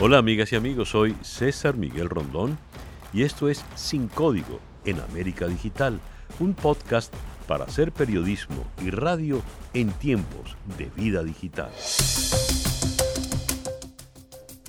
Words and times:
Hola 0.00 0.18
amigas 0.18 0.52
y 0.52 0.56
amigos, 0.56 0.90
soy 0.90 1.16
César 1.22 1.76
Miguel 1.76 2.08
Rondón 2.08 2.56
y 3.12 3.24
esto 3.24 3.48
es 3.48 3.64
Sin 3.74 4.06
Código 4.06 4.60
en 4.84 5.00
América 5.00 5.48
Digital, 5.48 5.98
un 6.38 6.54
podcast 6.54 7.12
para 7.48 7.64
hacer 7.64 7.90
periodismo 7.90 8.64
y 8.80 8.90
radio 8.90 9.42
en 9.74 9.90
tiempos 9.90 10.56
de 10.78 10.84
vida 10.94 11.24
digital. 11.24 11.72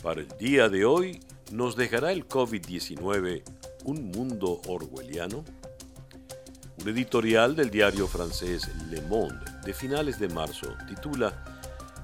Para 0.01 0.21
el 0.21 0.29
día 0.39 0.67
de 0.67 0.85
hoy, 0.85 1.19
¿nos 1.51 1.75
dejará 1.75 2.11
el 2.11 2.27
COVID-19 2.27 3.43
un 3.83 4.09
mundo 4.09 4.61
orwelliano? 4.65 5.45
Un 6.81 6.89
editorial 6.89 7.55
del 7.55 7.69
diario 7.69 8.07
francés 8.07 8.67
Le 8.89 9.03
Monde 9.03 9.45
de 9.63 9.75
finales 9.75 10.17
de 10.17 10.29
marzo 10.29 10.73
titula 10.87 11.45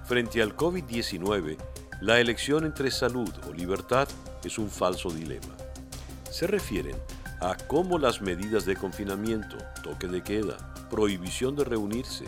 Frente 0.06 0.44
al 0.44 0.56
COVID-19, 0.56 1.58
la 2.06 2.20
elección 2.20 2.66
entre 2.66 2.92
salud 2.92 3.32
o 3.50 3.52
libertad 3.52 4.08
es 4.44 4.60
un 4.60 4.70
falso 4.70 5.10
dilema. 5.10 5.58
Se 6.30 6.46
refieren 6.46 6.96
a 7.42 7.58
cómo 7.58 7.98
las 7.98 8.22
medidas 8.22 8.64
de 8.64 8.76
confinamiento, 8.76 9.58
toque 9.82 10.06
de 10.06 10.22
queda, 10.22 10.56
prohibición 10.92 11.56
de 11.56 11.64
reunirse, 11.64 12.26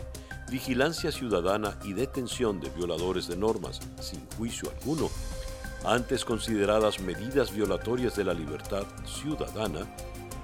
vigilancia 0.49 1.11
ciudadana 1.11 1.77
y 1.83 1.93
detención 1.93 2.59
de 2.59 2.71
violadores 2.71 3.27
de 3.27 3.37
normas 3.37 3.79
sin 4.01 4.27
juicio 4.35 4.71
alguno, 4.79 5.11
antes 5.85 6.25
consideradas 6.25 6.99
medidas 6.99 7.53
violatorias 7.53 8.15
de 8.15 8.23
la 8.23 8.33
libertad 8.33 8.83
ciudadana, 9.05 9.85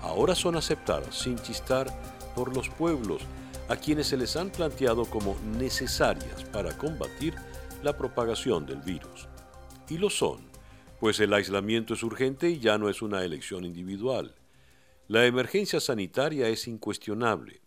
ahora 0.03 0.35
son 0.35 0.57
aceptadas 0.57 1.17
sin 1.17 1.39
chistar 1.39 1.87
por 2.35 2.55
los 2.55 2.69
pueblos 2.69 3.23
a 3.67 3.77
quienes 3.77 4.05
se 4.05 4.17
les 4.17 4.35
han 4.35 4.51
planteado 4.51 5.05
como 5.05 5.35
necesarias 5.57 6.43
para 6.51 6.77
combatir 6.77 7.33
la 7.83 7.97
propagación 7.97 8.65
del 8.65 8.81
virus. 8.81 9.27
Y 9.89 9.97
lo 9.97 10.09
son, 10.09 10.49
pues 10.99 11.19
el 11.19 11.33
aislamiento 11.33 11.93
es 11.93 12.03
urgente 12.03 12.49
y 12.49 12.59
ya 12.59 12.77
no 12.77 12.89
es 12.89 13.01
una 13.01 13.23
elección 13.23 13.65
individual. 13.65 14.35
La 15.07 15.25
emergencia 15.25 15.79
sanitaria 15.79 16.47
es 16.47 16.67
incuestionable, 16.67 17.61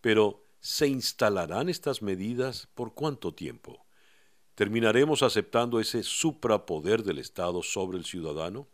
pero 0.00 0.44
¿se 0.60 0.88
instalarán 0.88 1.68
estas 1.68 2.02
medidas 2.02 2.68
por 2.74 2.94
cuánto 2.94 3.32
tiempo? 3.32 3.86
¿Terminaremos 4.56 5.22
aceptando 5.22 5.78
ese 5.78 6.02
suprapoder 6.02 7.04
del 7.04 7.18
Estado 7.18 7.62
sobre 7.62 7.96
el 7.96 8.04
ciudadano? 8.04 8.68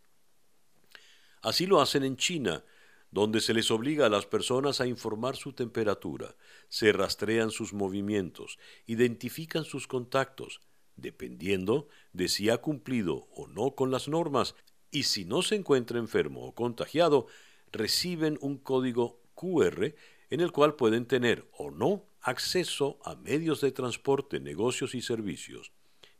Así 1.41 1.67
lo 1.67 1.81
hacen 1.81 2.03
en 2.03 2.17
China, 2.17 2.63
donde 3.11 3.41
se 3.41 3.53
les 3.53 3.69
obliga 3.71 4.05
a 4.05 4.09
las 4.09 4.25
personas 4.25 4.79
a 4.79 4.87
informar 4.87 5.35
su 5.35 5.53
temperatura, 5.53 6.35
se 6.69 6.93
rastrean 6.93 7.51
sus 7.51 7.73
movimientos, 7.73 8.57
identifican 8.85 9.65
sus 9.65 9.85
contactos, 9.87 10.61
dependiendo 10.95 11.87
de 12.13 12.27
si 12.27 12.49
ha 12.49 12.57
cumplido 12.57 13.27
o 13.33 13.47
no 13.47 13.75
con 13.75 13.91
las 13.91 14.07
normas, 14.07 14.55
y 14.91 15.03
si 15.03 15.25
no 15.25 15.41
se 15.41 15.55
encuentra 15.55 15.99
enfermo 15.99 16.45
o 16.45 16.53
contagiado, 16.53 17.27
reciben 17.71 18.37
un 18.41 18.57
código 18.57 19.21
QR 19.35 19.95
en 20.29 20.41
el 20.41 20.51
cual 20.51 20.75
pueden 20.75 21.05
tener 21.05 21.47
o 21.53 21.71
no 21.71 22.05
acceso 22.21 22.99
a 23.03 23.15
medios 23.15 23.61
de 23.61 23.71
transporte, 23.71 24.39
negocios 24.39 24.93
y 24.95 25.01
servicios. 25.01 25.71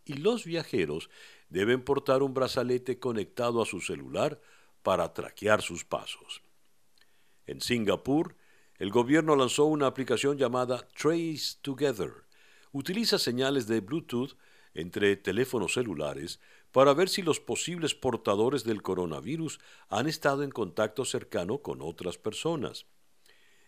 Y 0.06 0.14
los 0.14 0.46
viajeros 0.46 1.10
deben 1.50 1.84
portar 1.84 2.24
un 2.24 2.34
brazalete 2.34 2.98
conectado 2.98 3.62
a 3.62 3.66
su 3.66 3.82
celular 3.82 4.42
para 4.84 5.14
traquear 5.14 5.62
sus 5.62 5.86
pasos. 5.86 6.42
En 7.46 7.62
Singapur, 7.62 8.36
el 8.80 8.90
gobierno 8.90 9.36
lanzó 9.36 9.66
una 9.66 9.88
aplicación 9.88 10.38
llamada 10.38 10.88
Trace 10.96 11.58
Together. 11.62 12.12
Utiliza 12.72 13.20
señales 13.20 13.68
de 13.68 13.80
Bluetooth 13.82 14.36
entre 14.74 15.16
teléfonos 15.16 15.74
celulares 15.74 16.40
para 16.72 16.94
ver 16.94 17.10
si 17.10 17.22
los 17.22 17.40
posibles 17.40 17.96
portadores 17.96 18.64
del 18.64 18.82
coronavirus 18.82 19.60
han 19.90 20.08
estado 20.08 20.44
en 20.44 20.52
contacto 20.52 21.06
cercano 21.06 21.60
con 21.60 21.82
otras 21.82 22.18
personas. 22.18 22.86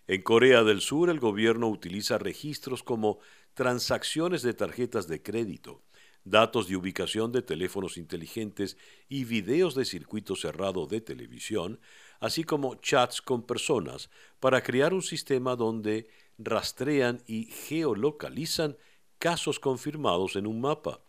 En 0.08 0.22
Corea 0.22 0.64
del 0.64 0.82
Sur 0.82 1.10
el 1.10 1.20
gobierno 1.20 1.70
utiliza 1.70 2.18
registros 2.18 2.84
como 2.84 3.20
transacciones 3.54 4.42
de 4.42 4.54
tarjetas 4.54 5.08
de 5.08 5.22
crédito, 5.22 5.82
datos 6.26 6.68
de 6.68 6.76
ubicación 6.76 7.32
de 7.32 7.42
teléfonos 7.42 7.98
inteligentes 7.98 8.78
y 9.10 9.26
videos 9.26 9.76
de 9.76 9.86
circuito 9.86 10.36
cerrado 10.36 10.88
de 10.88 11.02
televisión, 11.02 11.80
así 12.20 12.44
como 12.44 12.76
chats 12.76 13.22
con 13.22 13.44
personas, 13.44 14.10
para 14.40 14.62
crear 14.62 14.94
un 14.94 15.02
sistema 15.02 15.56
donde 15.56 16.08
rastrean 16.38 17.22
y 17.28 17.46
geolocalizan 17.46 18.78
casos 19.24 19.58
confirmados 19.58 20.36
en 20.36 20.46
un 20.46 20.60
mapa. 20.60 21.00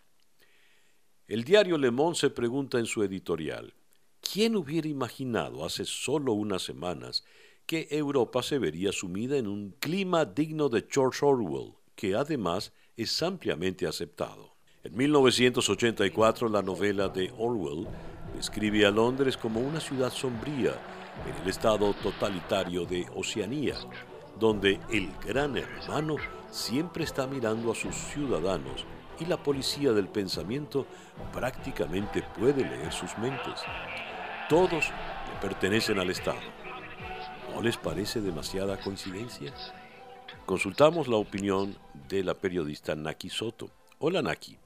El 1.27 1.43
diario 1.43 1.77
Le 1.77 1.91
Monde 1.91 2.17
se 2.17 2.31
pregunta 2.31 2.79
en 2.79 2.87
su 2.87 3.03
editorial, 3.03 3.75
¿quién 4.21 4.55
hubiera 4.55 4.87
imaginado 4.87 5.65
hace 5.65 5.85
solo 5.85 6.33
unas 6.33 6.63
semanas 6.63 7.25
que 7.67 7.89
Europa 7.91 8.45
se 8.45 8.61
vería 8.61 8.93
sumida 8.93 9.37
en 9.37 9.49
un 9.49 9.75
clima 9.81 10.25
digno 10.25 10.69
de 10.69 10.87
George 10.89 11.27
Orwell, 11.27 11.73
que 11.97 12.15
además 12.15 12.73
es 12.97 13.21
ampliamente 13.21 13.85
aceptado? 13.85 14.55
En 14.85 14.97
1984 14.97 16.49
la 16.49 16.63
novela 16.63 17.09
de 17.09 17.33
Orwell 17.37 17.89
describe 18.37 18.87
a 18.87 18.93
Londres 18.93 19.37
como 19.37 19.59
una 19.59 19.81
ciudad 19.81 20.13
sombría 20.13 20.81
en 21.27 21.43
el 21.43 21.49
estado 21.49 21.93
totalitario 21.95 22.87
de 22.87 23.09
Oceanía, 23.17 23.75
donde 24.39 24.79
el 24.93 25.11
gran 25.27 25.57
hermano 25.57 26.17
siempre 26.55 27.03
está 27.03 27.27
mirando 27.27 27.73
a 27.73 27.75
sus 27.75 27.97
ciudadanos 27.97 28.87
y 29.19 29.25
la 29.25 29.43
policía 29.43 29.93
del 29.93 30.07
pensamiento 30.07 30.87
prácticamente 31.33 32.23
puede 32.39 32.63
leer 32.65 32.93
sus 32.93 33.19
mentes. 33.19 33.61
Todos 34.49 34.87
pertenecen 35.43 35.99
al 35.99 36.11
Estado. 36.11 36.39
¿No 37.53 37.61
les 37.61 37.77
parece 37.77 38.21
demasiada 38.21 38.81
coincidencia? 38.81 39.53
Consultamos 40.47 41.09
la 41.09 41.17
opinión 41.17 41.77
de 42.09 42.23
la 42.23 42.35
periodista 42.35 42.95
Naki 42.95 43.31
Soto. 43.31 43.71
Hola 43.99 44.23
Naki, 44.23 44.57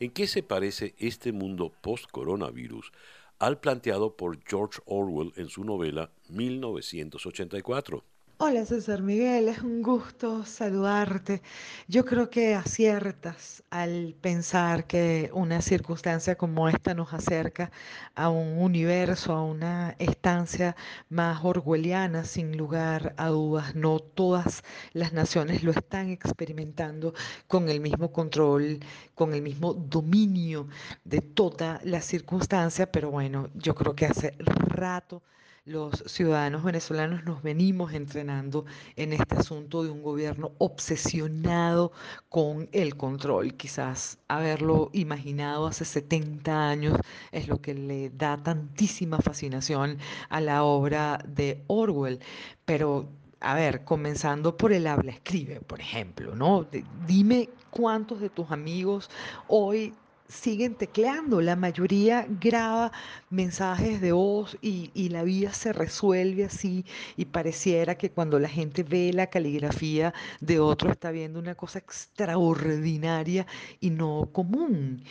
¿en 0.00 0.12
qué 0.12 0.26
se 0.26 0.42
parece 0.42 0.94
este 0.98 1.32
mundo 1.32 1.70
post-coronavirus 1.82 2.90
al 3.38 3.58
planteado 3.58 4.16
por 4.16 4.42
George 4.44 4.80
Orwell 4.86 5.34
en 5.36 5.50
su 5.50 5.62
novela 5.64 6.10
1984? 6.30 8.02
Hola 8.36 8.64
César 8.66 9.02
Miguel, 9.02 9.48
es 9.48 9.60
un 9.62 9.80
gusto 9.82 10.44
saludarte. 10.44 11.40
Yo 11.88 12.04
creo 12.04 12.30
que 12.30 12.54
aciertas 12.54 13.62
al 13.70 14.14
pensar 14.20 14.86
que 14.86 15.30
una 15.32 15.60
circunstancia 15.62 16.36
como 16.36 16.68
esta 16.68 16.94
nos 16.94 17.12
acerca 17.12 17.70
a 18.14 18.28
un 18.30 18.58
universo, 18.58 19.32
a 19.32 19.42
una 19.44 19.94
estancia 19.98 20.76
más 21.08 21.44
orwelliana, 21.44 22.24
sin 22.24 22.56
lugar 22.56 23.14
a 23.18 23.28
dudas. 23.28 23.74
No 23.74 23.98
todas 24.00 24.62
las 24.92 25.12
naciones 25.12 25.62
lo 25.62 25.70
están 25.72 26.10
experimentando 26.10 27.14
con 27.46 27.68
el 27.68 27.80
mismo 27.80 28.12
control, 28.12 28.80
con 29.14 29.32
el 29.34 29.42
mismo 29.42 29.74
dominio 29.74 30.68
de 31.04 31.20
toda 31.20 31.80
la 31.84 32.00
circunstancia, 32.02 32.90
pero 32.90 33.10
bueno, 33.10 33.50
yo 33.54 33.74
creo 33.74 33.94
que 33.94 34.06
hace 34.06 34.34
rato 34.38 35.22
los 35.66 36.04
ciudadanos 36.06 36.62
venezolanos 36.62 37.24
nos 37.24 37.42
venimos 37.42 37.94
entrenando 37.94 38.66
en 38.96 39.14
este 39.14 39.36
asunto 39.36 39.82
de 39.82 39.90
un 39.90 40.02
gobierno 40.02 40.52
obsesionado 40.58 41.90
con 42.28 42.68
el 42.72 42.96
control. 42.96 43.54
Quizás 43.54 44.18
haberlo 44.28 44.90
imaginado 44.92 45.66
hace 45.66 45.86
70 45.86 46.68
años 46.68 46.98
es 47.32 47.48
lo 47.48 47.62
que 47.62 47.72
le 47.72 48.10
da 48.10 48.36
tantísima 48.42 49.18
fascinación 49.20 49.98
a 50.28 50.40
la 50.42 50.64
obra 50.64 51.18
de 51.26 51.64
Orwell. 51.66 52.20
Pero 52.66 53.08
a 53.40 53.54
ver, 53.54 53.84
comenzando 53.84 54.56
por 54.58 54.72
el 54.72 54.86
habla 54.86 55.12
escribe, 55.12 55.60
por 55.60 55.80
ejemplo, 55.80 56.34
¿no? 56.34 56.66
Dime 57.06 57.48
cuántos 57.70 58.20
de 58.20 58.28
tus 58.28 58.50
amigos 58.50 59.10
hoy 59.48 59.94
siguen 60.34 60.74
tecleando, 60.74 61.40
la 61.40 61.56
mayoría 61.56 62.26
graba 62.40 62.92
mensajes 63.30 64.00
de 64.00 64.12
voz 64.12 64.56
y, 64.60 64.90
y, 64.94 65.08
la 65.08 65.22
vida 65.22 65.52
se 65.52 65.72
resuelve 65.72 66.44
así 66.44 66.84
y 67.16 67.26
pareciera 67.26 67.96
que 67.96 68.10
cuando 68.10 68.38
la 68.38 68.48
gente 68.48 68.82
ve 68.82 69.12
la 69.12 69.28
caligrafía 69.28 70.12
de 70.40 70.58
otro 70.60 70.90
está 70.90 71.10
viendo 71.10 71.38
una 71.38 71.54
cosa 71.54 71.78
extraordinaria 71.78 73.46
y 73.80 73.90
no 73.90 74.28
común. 74.32 75.04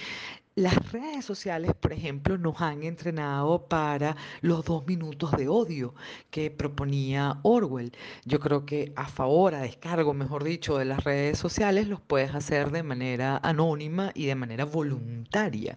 Las 0.55 0.91
redes 0.91 1.25
sociales, 1.25 1.71
por 1.73 1.93
ejemplo, 1.93 2.37
nos 2.37 2.61
han 2.61 2.83
entrenado 2.83 3.67
para 3.67 4.15
los 4.41 4.63
dos 4.63 4.85
minutos 4.85 5.31
de 5.31 5.47
odio 5.47 5.95
que 6.29 6.51
proponía 6.51 7.39
Orwell. 7.41 7.91
Yo 8.25 8.39
creo 8.39 8.63
que 8.63 8.93
a 8.95 9.07
favor, 9.07 9.55
a 9.55 9.61
descargo, 9.61 10.13
mejor 10.13 10.43
dicho, 10.43 10.77
de 10.77 10.85
las 10.85 11.03
redes 11.03 11.39
sociales, 11.39 11.87
los 11.87 12.01
puedes 12.01 12.35
hacer 12.35 12.69
de 12.69 12.83
manera 12.83 13.39
anónima 13.41 14.11
y 14.13 14.27
de 14.27 14.35
manera 14.35 14.65
voluntaria. 14.65 15.75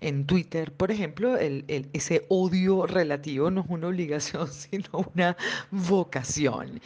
En 0.00 0.26
Twitter, 0.26 0.74
por 0.74 0.90
ejemplo, 0.90 1.38
ese 1.38 2.26
odio 2.28 2.86
relativo 2.86 3.50
no 3.50 3.62
es 3.62 3.66
una 3.70 3.88
obligación, 3.88 4.46
sino 4.52 5.10
una 5.14 5.38
vocación. 5.70 6.82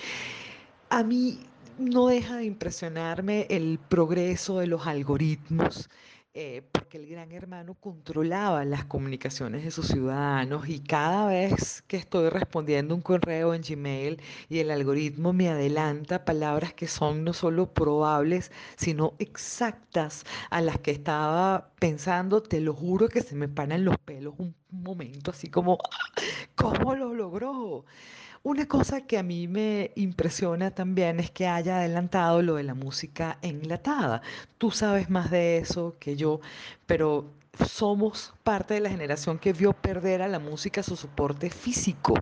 A 0.90 1.02
mí 1.02 1.40
no 1.76 2.06
deja 2.06 2.36
de 2.36 2.44
impresionarme 2.44 3.48
el 3.50 3.80
progreso 3.88 4.60
de 4.60 4.68
los 4.68 4.86
algoritmos 4.86 5.88
eh, 6.34 6.62
porque 6.72 6.96
el 6.96 7.06
gran 7.06 7.30
hermano 7.32 7.74
controlaba 7.74 8.64
las 8.64 8.86
comunicaciones 8.86 9.64
de 9.64 9.70
sus 9.70 9.88
ciudadanos 9.88 10.66
y 10.66 10.80
cada 10.80 11.26
vez 11.26 11.82
que 11.86 11.98
estoy 11.98 12.30
respondiendo 12.30 12.94
un 12.94 13.02
correo 13.02 13.52
en 13.52 13.60
Gmail 13.62 14.22
y 14.48 14.60
el 14.60 14.70
algoritmo 14.70 15.34
me 15.34 15.50
adelanta 15.50 16.24
palabras 16.24 16.72
que 16.72 16.88
son 16.88 17.24
no 17.24 17.34
solo 17.34 17.74
probables, 17.74 18.50
sino 18.76 19.14
exactas 19.18 20.24
a 20.50 20.62
las 20.62 20.78
que 20.80 20.92
estaba 20.92 21.70
pensando, 21.78 22.42
te 22.42 22.60
lo 22.60 22.72
juro 22.74 23.08
que 23.08 23.20
se 23.20 23.34
me 23.34 23.48
paran 23.48 23.84
los 23.84 23.98
pelos 23.98 24.34
un 24.38 24.54
momento, 24.70 25.32
así 25.32 25.48
como, 25.48 25.78
¿cómo 26.54 26.94
lo 26.94 27.14
logró? 27.14 27.84
Una 28.44 28.66
cosa 28.66 29.02
que 29.06 29.18
a 29.18 29.22
mí 29.22 29.46
me 29.48 29.92
impresiona 29.94 30.72
también 30.72 31.20
es 31.20 31.30
que 31.30 31.46
haya 31.46 31.78
adelantado 31.78 32.42
lo 32.42 32.56
de 32.56 32.64
la 32.64 32.74
música 32.74 33.38
enlatada. 33.42 34.20
Tú 34.58 34.70
sabes 34.72 35.10
más 35.10 35.30
de 35.30 35.58
eso 35.58 35.96
que 36.00 36.16
yo, 36.16 36.40
pero 36.86 37.30
somos 37.66 38.34
parte 38.42 38.74
de 38.74 38.80
la 38.80 38.90
generación 38.90 39.38
que 39.38 39.52
vio 39.52 39.72
perder 39.74 40.22
a 40.22 40.28
la 40.28 40.40
música 40.40 40.82
su 40.82 40.96
soporte 40.96 41.50
físico. 41.50 42.14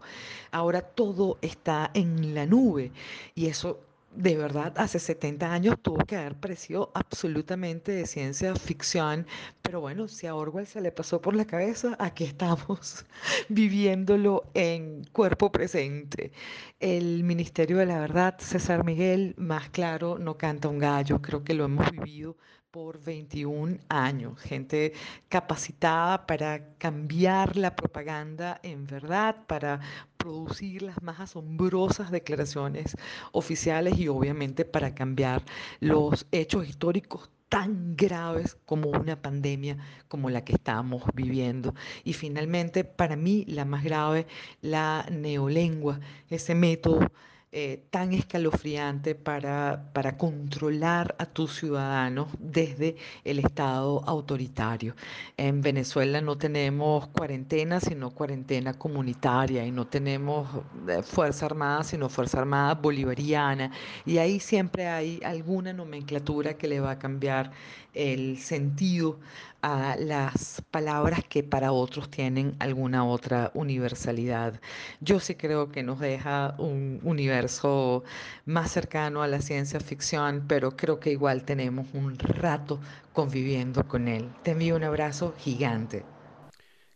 Ahora 0.50 0.82
todo 0.82 1.38
está 1.40 1.90
en 1.94 2.34
la 2.34 2.44
nube 2.46 2.92
y 3.34 3.46
eso 3.46 3.80
de 4.14 4.36
verdad, 4.36 4.72
hace 4.76 4.98
70 4.98 5.52
años 5.52 5.76
tuvo 5.80 5.98
que 6.04 6.16
haber 6.16 6.34
parecido 6.34 6.90
absolutamente 6.94 7.92
de 7.92 8.06
ciencia 8.06 8.54
ficción, 8.56 9.26
pero 9.62 9.80
bueno, 9.80 10.08
si 10.08 10.26
a 10.26 10.34
Orwell 10.34 10.66
se 10.66 10.80
le 10.80 10.90
pasó 10.92 11.20
por 11.20 11.34
la 11.36 11.44
cabeza, 11.44 11.96
aquí 11.98 12.24
estamos 12.24 13.06
viviéndolo 13.48 14.44
en 14.54 15.04
cuerpo 15.12 15.52
presente. 15.52 16.32
El 16.80 17.22
Ministerio 17.24 17.78
de 17.78 17.86
la 17.86 18.00
Verdad, 18.00 18.36
César 18.40 18.84
Miguel, 18.84 19.34
más 19.38 19.70
claro, 19.70 20.18
no 20.18 20.36
canta 20.36 20.68
un 20.68 20.78
gallo, 20.78 21.22
creo 21.22 21.44
que 21.44 21.54
lo 21.54 21.64
hemos 21.64 21.90
vivido 21.90 22.36
por 22.70 23.02
21 23.02 23.78
años, 23.88 24.38
gente 24.40 24.92
capacitada 25.28 26.26
para 26.26 26.74
cambiar 26.78 27.56
la 27.56 27.74
propaganda 27.74 28.60
en 28.62 28.86
verdad, 28.86 29.36
para 29.46 29.80
producir 30.20 30.82
las 30.82 31.02
más 31.02 31.18
asombrosas 31.18 32.10
declaraciones 32.10 32.96
oficiales 33.32 33.98
y 33.98 34.06
obviamente 34.06 34.64
para 34.64 34.94
cambiar 34.94 35.42
los 35.80 36.26
hechos 36.30 36.68
históricos 36.68 37.30
tan 37.48 37.96
graves 37.96 38.56
como 38.66 38.90
una 38.90 39.20
pandemia 39.20 39.78
como 40.08 40.30
la 40.30 40.44
que 40.44 40.52
estamos 40.52 41.02
viviendo. 41.14 41.74
Y 42.04 42.12
finalmente, 42.12 42.84
para 42.84 43.16
mí, 43.16 43.44
la 43.48 43.64
más 43.64 43.82
grave, 43.82 44.26
la 44.60 45.06
neolengua, 45.10 45.98
ese 46.28 46.54
método 46.54 47.10
eh, 47.52 47.82
tan 47.90 48.12
escalofriante 48.12 49.16
para, 49.16 49.90
para 49.92 50.16
controlar 50.16 51.16
a 51.18 51.26
tus 51.26 51.56
ciudadanos 51.58 52.28
desde 52.38 52.94
el 53.24 53.40
Estado 53.40 54.04
autoritario. 54.06 54.94
En 55.36 55.60
Venezuela 55.60 56.20
no 56.20 56.38
tenemos 56.38 57.08
cuarentena, 57.08 57.80
sino 57.80 58.10
cuarentena 58.12 58.74
comunitaria, 58.74 59.66
y 59.66 59.72
no 59.72 59.86
tenemos 59.86 60.48
eh, 60.88 61.02
Fuerza 61.02 61.46
Armada, 61.46 61.82
sino 61.82 62.08
Fuerza 62.08 62.38
Armada 62.38 62.74
Bolivariana, 62.74 63.72
y 64.06 64.18
ahí 64.18 64.38
siempre 64.38 64.86
hay 64.86 65.20
alguna 65.24 65.72
nomenclatura 65.72 66.54
que 66.56 66.68
le 66.68 66.78
va 66.78 66.92
a 66.92 66.98
cambiar 67.00 67.50
el 67.94 68.38
sentido 68.38 69.18
a 69.62 69.96
las 69.98 70.62
palabras 70.70 71.24
que 71.28 71.42
para 71.42 71.72
otros 71.72 72.10
tienen 72.10 72.56
alguna 72.58 73.04
otra 73.04 73.50
universalidad. 73.54 74.60
Yo 75.00 75.20
sí 75.20 75.34
creo 75.34 75.70
que 75.70 75.82
nos 75.82 76.00
deja 76.00 76.54
un 76.58 77.00
universo 77.04 78.04
más 78.46 78.70
cercano 78.70 79.22
a 79.22 79.28
la 79.28 79.40
ciencia 79.40 79.80
ficción, 79.80 80.44
pero 80.48 80.76
creo 80.76 81.00
que 81.00 81.10
igual 81.12 81.44
tenemos 81.44 81.86
un 81.94 82.18
rato 82.18 82.80
conviviendo 83.12 83.86
con 83.86 84.08
él. 84.08 84.30
Te 84.42 84.52
envío 84.52 84.76
un 84.76 84.84
abrazo 84.84 85.34
gigante. 85.38 86.04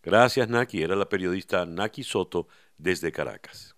Gracias, 0.02 0.48
Naki. 0.48 0.82
Era 0.82 0.96
la 0.96 1.08
periodista 1.08 1.64
Naki 1.66 2.04
Soto 2.04 2.46
desde 2.78 3.10
Caracas. 3.12 3.73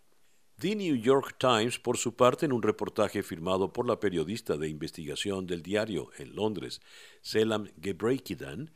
The 0.59 0.75
New 0.75 0.97
York 0.97 1.37
Times, 1.39 1.79
por 1.79 1.99
su 1.99 2.17
parte, 2.17 2.47
en 2.47 2.53
un 2.53 2.63
reportaje 2.63 3.23
firmado 3.23 3.75
por 3.75 3.87
la 3.87 4.01
periodista 4.01 4.57
de 4.57 4.71
investigación 4.71 5.47
del 5.47 5.63
diario 5.63 6.09
en 6.17 6.35
Londres, 6.35 6.81
Selam 7.21 7.69
Gebrekidan, 7.83 8.73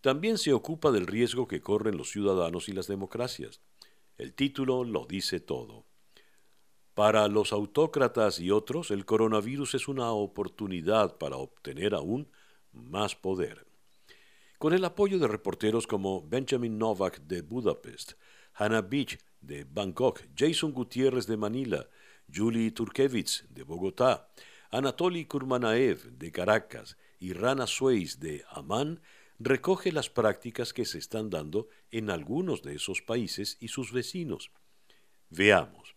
también 0.00 0.36
se 0.36 0.52
ocupa 0.52 0.90
del 0.90 1.06
riesgo 1.06 1.46
que 1.46 1.60
corren 1.60 1.96
los 1.96 2.10
ciudadanos 2.10 2.68
y 2.68 2.72
las 2.72 2.88
democracias. 2.88 3.60
El 4.18 4.34
título 4.34 4.82
lo 4.82 5.06
dice 5.06 5.38
todo. 5.38 5.86
Para 6.94 7.28
los 7.28 7.52
autócratas 7.52 8.40
y 8.40 8.50
otros, 8.50 8.90
el 8.90 9.04
coronavirus 9.04 9.76
es 9.76 9.86
una 9.86 10.10
oportunidad 10.10 11.18
para 11.18 11.36
obtener 11.36 11.94
aún 11.94 12.32
más 12.72 13.14
poder. 13.14 13.64
Con 14.58 14.72
el 14.72 14.84
apoyo 14.84 15.20
de 15.20 15.28
reporteros 15.28 15.86
como 15.86 16.26
Benjamin 16.26 16.78
Novak 16.78 17.20
de 17.20 17.42
Budapest, 17.42 18.14
Hannah 18.54 18.82
Beach 18.82 19.18
de 19.42 19.64
Bangkok, 19.64 20.22
Jason 20.36 20.72
Gutiérrez 20.72 21.26
de 21.26 21.36
Manila, 21.36 21.88
Julie 22.32 22.70
Turkevich 22.70 23.44
de 23.48 23.62
Bogotá, 23.62 24.28
Anatoly 24.70 25.26
Kurmanaev 25.26 26.18
de 26.18 26.32
Caracas 26.32 26.96
y 27.20 27.34
Rana 27.34 27.66
Suez 27.66 28.20
de 28.20 28.44
Amán, 28.50 29.02
recoge 29.38 29.92
las 29.92 30.08
prácticas 30.08 30.72
que 30.72 30.84
se 30.84 30.98
están 30.98 31.28
dando 31.28 31.68
en 31.90 32.10
algunos 32.10 32.62
de 32.62 32.76
esos 32.76 33.02
países 33.02 33.58
y 33.60 33.68
sus 33.68 33.92
vecinos. 33.92 34.50
Veamos. 35.30 35.94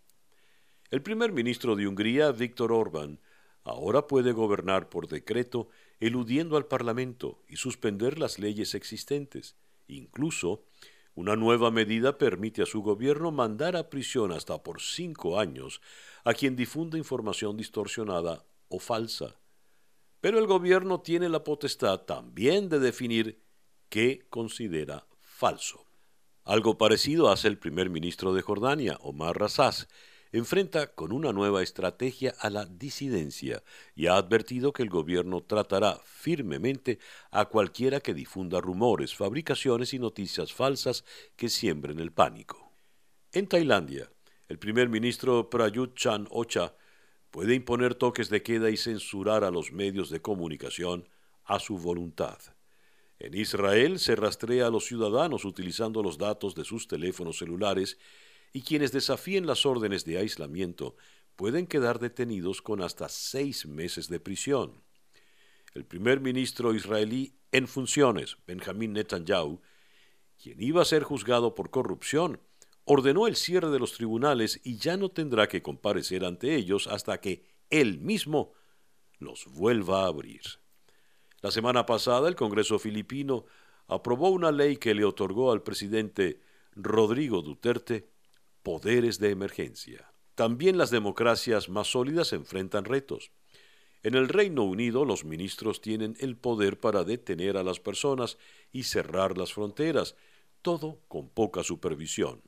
El 0.92 1.02
primer 1.02 1.32
ministro 1.32 1.76
de 1.76 1.88
Hungría, 1.88 2.32
Víctor 2.32 2.72
Orbán, 2.72 3.20
ahora 3.64 4.08
puede 4.08 4.32
gobernar 4.32 4.90
por 4.90 5.08
decreto 5.08 5.70
eludiendo 6.00 6.58
al 6.58 6.68
Parlamento 6.68 7.42
y 7.48 7.56
suspender 7.56 8.20
las 8.20 8.40
leyes 8.40 8.76
existentes, 8.76 9.56
incluso 9.88 10.66
una 11.16 11.38
nueva 11.38 11.72
medida 11.72 12.18
permite 12.18 12.62
a 12.62 12.66
su 12.66 12.82
gobierno 12.82 13.32
mandar 13.32 13.78
a 13.78 13.90
prisión 13.90 14.34
hasta 14.34 14.62
por 14.62 14.82
cinco 14.82 15.40
años 15.40 15.82
a 16.26 16.34
quien 16.34 16.58
difunda 16.58 16.98
información 16.98 17.56
distorsionada 17.56 18.46
o 18.68 18.80
falsa. 18.80 19.40
Pero 20.20 20.40
el 20.40 20.46
gobierno 20.46 21.00
tiene 21.02 21.30
la 21.30 21.44
potestad 21.44 22.02
también 22.02 22.68
de 22.68 22.80
definir 22.80 23.42
qué 23.90 24.26
considera 24.30 25.08
falso. 25.22 25.86
Algo 26.44 26.78
parecido 26.78 27.30
hace 27.30 27.48
el 27.48 27.58
primer 27.58 27.90
ministro 27.90 28.34
de 28.34 28.42
Jordania, 28.42 28.98
Omar 29.02 29.40
Razaz, 29.40 29.88
enfrenta 30.32 30.94
con 30.94 31.12
una 31.12 31.32
nueva 31.32 31.64
estrategia 31.64 32.36
a 32.40 32.50
la 32.50 32.66
disidencia 32.66 33.64
y 33.96 34.08
ha 34.08 34.16
advertido 34.16 34.74
que 34.74 34.84
el 34.84 34.90
gobierno 34.90 35.42
tratará 35.42 36.00
firmemente 36.04 37.00
a 37.32 37.46
cualquiera 37.46 38.00
que 38.00 38.14
difunda 38.14 38.62
rumores, 38.62 39.16
fabricaciones 39.16 39.94
y 39.94 40.00
noticias 40.00 40.54
falsas 40.54 41.06
que 41.36 41.50
siembren 41.50 42.00
el 42.00 42.12
pánico. 42.12 42.72
En 43.32 43.48
Tailandia, 43.48 44.10
el 44.48 44.60
primer 44.60 44.90
ministro 44.90 45.50
Prayut 45.50 45.96
Chan 45.96 46.28
Ocha 46.32 46.76
puede 47.32 47.54
imponer 47.54 47.96
toques 47.96 48.30
de 48.30 48.44
queda 48.44 48.70
y 48.70 48.78
censurar 48.78 49.44
a 49.44 49.52
los 49.52 49.72
medios 49.72 50.10
de 50.10 50.22
comunicación 50.22 51.10
a 51.44 51.60
su 51.60 51.78
voluntad. 51.78 52.40
En 53.20 53.34
Israel 53.34 54.00
se 54.00 54.16
rastrea 54.16 54.68
a 54.68 54.70
los 54.70 54.86
ciudadanos 54.86 55.46
utilizando 55.46 56.04
los 56.04 56.18
datos 56.18 56.54
de 56.54 56.66
sus 56.66 56.88
teléfonos 56.88 57.38
celulares 57.38 57.98
y 58.56 58.62
quienes 58.62 58.94
desafíen 58.94 59.48
las 59.48 59.66
órdenes 59.66 60.06
de 60.06 60.18
aislamiento 60.18 60.96
pueden 61.36 61.68
quedar 61.68 62.00
detenidos 62.00 62.62
con 62.62 62.82
hasta 62.82 63.10
seis 63.10 63.66
meses 63.66 64.08
de 64.08 64.22
prisión. 64.22 64.82
El 65.74 65.84
primer 65.84 66.22
ministro 66.22 66.74
israelí 66.74 67.36
en 67.52 67.68
funciones, 67.68 68.38
Benjamin 68.48 68.94
Netanyahu, 68.94 69.60
quien 70.42 70.64
iba 70.64 70.82
a 70.82 70.86
ser 70.86 71.04
juzgado 71.04 71.54
por 71.54 71.70
corrupción, 71.70 72.40
ordenó 72.86 73.28
el 73.28 73.36
cierre 73.36 73.70
de 73.72 73.80
los 73.80 73.92
tribunales 73.92 74.62
y 74.64 74.78
ya 74.78 74.96
no 74.96 75.10
tendrá 75.10 75.50
que 75.50 75.62
comparecer 75.62 76.24
ante 76.24 76.56
ellos 76.56 76.88
hasta 76.88 77.20
que 77.20 77.44
él 77.70 78.00
mismo 78.00 78.54
los 79.20 79.48
vuelva 79.48 80.04
a 80.04 80.08
abrir. 80.08 80.44
La 81.42 81.52
semana 81.52 81.86
pasada 81.86 82.30
el 82.30 82.38
Congreso 82.38 82.80
filipino 82.80 83.44
aprobó 83.88 84.30
una 84.30 84.54
ley 84.54 84.78
que 84.78 84.96
le 84.96 85.04
otorgó 85.04 85.52
al 85.52 85.62
presidente 85.62 86.40
Rodrigo 86.74 87.42
Duterte 87.42 88.15
poderes 88.66 89.20
de 89.20 89.30
emergencia. 89.30 90.12
También 90.34 90.80
las 90.80 90.90
democracias 90.90 91.70
más 91.70 91.88
sólidas 91.88 92.34
enfrentan 92.34 92.84
retos. 92.84 93.30
En 94.02 94.16
el 94.16 94.28
Reino 94.28 94.64
Unido 94.64 95.06
los 95.06 95.24
ministros 95.24 95.82
tienen 95.82 96.18
el 96.20 96.36
poder 96.36 96.80
para 96.80 97.04
detener 97.04 97.58
a 97.58 97.64
las 97.64 97.80
personas 97.80 98.40
y 98.72 98.84
cerrar 98.84 99.38
las 99.38 99.54
fronteras, 99.54 100.16
todo 100.64 101.00
con 101.08 101.30
poca 101.30 101.62
supervisión. 101.62 102.42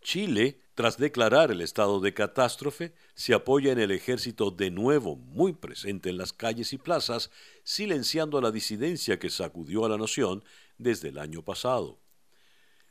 Chile, 0.00 0.60
tras 0.76 0.98
declarar 0.98 1.50
el 1.50 1.62
estado 1.62 1.98
de 1.98 2.14
catástrofe, 2.14 2.94
se 3.14 3.34
apoya 3.34 3.72
en 3.72 3.80
el 3.80 3.90
ejército 3.90 4.52
de 4.52 4.70
nuevo 4.70 5.16
muy 5.16 5.52
presente 5.52 6.10
en 6.10 6.16
las 6.16 6.32
calles 6.32 6.72
y 6.72 6.78
plazas, 6.78 7.32
silenciando 7.64 8.40
la 8.40 8.52
disidencia 8.52 9.18
que 9.18 9.30
sacudió 9.30 9.84
a 9.84 9.88
la 9.88 9.98
nación 9.98 10.44
desde 10.78 11.08
el 11.08 11.18
año 11.18 11.42
pasado. 11.42 12.03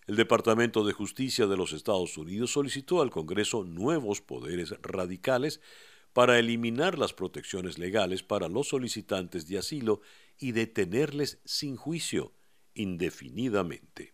El 0.05 0.15
Departamento 0.17 0.83
de 0.83 0.93
Justicia 0.93 1.48
de 1.48 1.55
los 1.55 1.72
Estados 1.72 2.17
Unidos 2.17 2.51
solicitó 2.51 3.01
al 3.01 3.10
Congreso 3.10 3.63
nuevos 3.63 4.22
poderes 4.22 4.75
radicales 4.81 5.62
para 6.12 6.38
eliminar 6.38 7.00
las 7.00 7.13
protecciones 7.13 7.77
legales 7.77 8.22
para 8.22 8.50
los 8.50 8.67
solicitantes 8.67 9.48
de 9.48 9.57
asilo 9.57 10.01
y 10.38 10.51
detenerles 10.51 11.39
sin 11.45 11.75
juicio, 11.75 12.33
indefinidamente. 12.75 14.13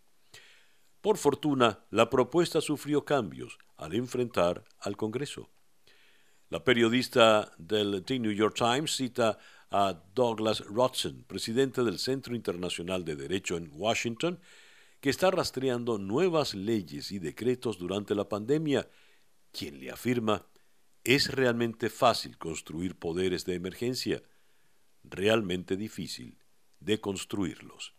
Por 1.01 1.17
fortuna, 1.17 1.85
la 1.91 2.09
propuesta 2.09 2.61
sufrió 2.61 3.03
cambios 3.03 3.57
al 3.77 3.95
enfrentar 3.95 4.65
al 4.79 4.95
Congreso. 4.95 5.49
La 6.49 6.63
periodista 6.63 7.51
del 7.57 8.03
The 8.03 8.19
New 8.19 8.31
York 8.31 8.55
Times 8.55 8.95
cita 8.95 9.37
a 9.71 10.01
Douglas 10.13 10.61
Rodson, 10.61 11.23
presidente 11.23 11.83
del 11.83 11.99
Centro 11.99 12.35
Internacional 12.35 13.05
de 13.05 13.15
Derecho 13.15 13.55
en 13.55 13.69
Washington, 13.73 14.39
que 14.99 15.09
está 15.09 15.31
rastreando 15.31 15.97
nuevas 15.97 16.53
leyes 16.53 17.11
y 17.11 17.19
decretos 17.19 17.77
durante 17.77 18.15
la 18.15 18.27
pandemia, 18.27 18.89
quien 19.51 19.79
le 19.79 19.91
afirma, 19.91 20.45
es 21.03 21.31
realmente 21.31 21.89
fácil 21.89 22.37
construir 22.37 22.95
poderes 22.95 23.45
de 23.45 23.55
emergencia, 23.55 24.21
realmente 25.03 25.77
difícil 25.77 26.37
de 26.79 26.99
construirlos. 26.99 27.93